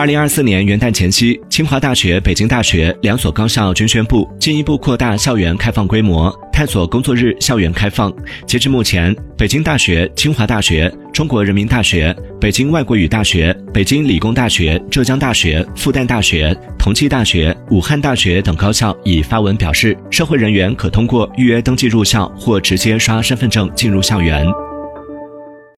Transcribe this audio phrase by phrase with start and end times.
[0.00, 8.10] 二零二四年元旦前夕清华大学北京大学两所高校均宣布进一步扩大校园开放规模探索工作日校园开放
[8.46, 24.46] 截至目前北京大学清华大学中国人民大学北京外国语大学北京理工大学浙江大学复旦大学同济大学武汉大学等高校已发文表示社会人员可通过预约登记入校或直接刷身份证进入校园。